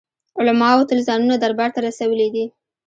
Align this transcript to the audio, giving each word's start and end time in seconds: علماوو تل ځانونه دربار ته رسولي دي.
علماوو 0.39 0.87
تل 0.89 0.99
ځانونه 1.07 1.35
دربار 1.37 1.69
ته 1.75 1.79
رسولي 1.87 2.27
دي. 2.35 2.45